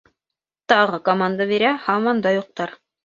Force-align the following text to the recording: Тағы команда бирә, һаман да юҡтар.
Тағы 0.71 0.99
команда 1.09 1.47
бирә, 1.51 1.75
һаман 1.85 2.25
да 2.25 2.33
юҡтар. 2.39 2.75